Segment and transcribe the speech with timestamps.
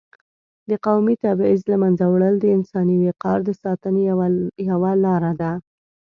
[0.69, 4.01] د قومي تبعیض له منځه وړل د انساني وقار د ساتنې
[4.75, 5.51] یوه لار ده.